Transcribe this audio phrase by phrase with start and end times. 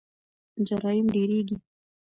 [0.67, 1.55] جرایم ډیریږي.